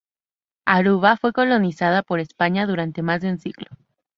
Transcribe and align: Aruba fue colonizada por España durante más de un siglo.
Aruba 0.65 1.15
fue 1.15 1.31
colonizada 1.31 2.01
por 2.01 2.19
España 2.19 2.65
durante 2.65 3.03
más 3.03 3.21
de 3.21 3.29
un 3.29 3.37
siglo. 3.37 3.67